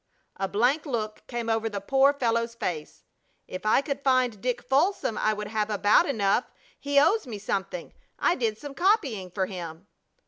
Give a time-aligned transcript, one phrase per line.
[0.37, 3.03] A blank look came over the poor fellow's face.
[3.47, 6.45] "If I could find Dick Folsom I would have about enough.
[6.79, 7.93] He owes me something.
[8.17, 9.85] I did some copying for him."